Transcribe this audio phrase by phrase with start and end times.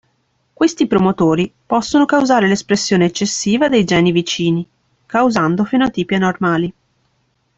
[0.53, 4.67] Questi promotori possono causare l'espressione eccessiva dei geni vicini,
[5.05, 6.73] causando fenotipi anormali.